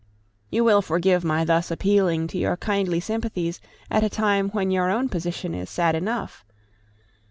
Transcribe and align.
You 0.49 0.63
will 0.63 0.81
forgive 0.81 1.23
my 1.23 1.45
thus 1.45 1.69
appealing 1.69 2.25
to 2.29 2.37
your 2.39 2.57
kindly 2.57 2.99
sympathies 2.99 3.59
at 3.91 4.03
a 4.03 4.09
time 4.09 4.49
when 4.49 4.71
your 4.71 4.89
own 4.89 5.09
position 5.09 5.53
is 5.53 5.69
sad 5.69 5.93
enough. 5.93 6.43